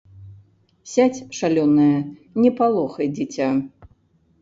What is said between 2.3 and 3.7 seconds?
не палохай дзіця!